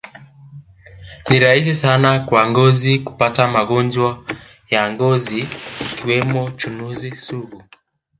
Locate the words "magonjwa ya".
3.53-4.83